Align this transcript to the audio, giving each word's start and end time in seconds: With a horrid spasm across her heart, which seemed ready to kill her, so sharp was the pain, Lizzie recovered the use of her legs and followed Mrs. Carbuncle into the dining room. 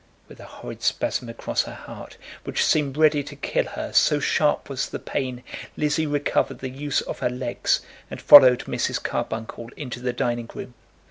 With 0.27 0.39
a 0.39 0.45
horrid 0.45 0.81
spasm 0.81 1.29
across 1.29 1.65
her 1.65 1.75
heart, 1.75 2.17
which 2.43 2.65
seemed 2.65 2.97
ready 2.97 3.21
to 3.21 3.35
kill 3.35 3.65
her, 3.65 3.93
so 3.93 4.19
sharp 4.19 4.67
was 4.67 4.89
the 4.89 4.97
pain, 4.97 5.43
Lizzie 5.77 6.07
recovered 6.07 6.57
the 6.57 6.71
use 6.71 7.01
of 7.01 7.19
her 7.19 7.29
legs 7.29 7.81
and 8.09 8.19
followed 8.19 8.61
Mrs. 8.65 9.03
Carbuncle 9.03 9.69
into 9.77 9.99
the 9.99 10.11
dining 10.11 10.49
room. 10.55 10.73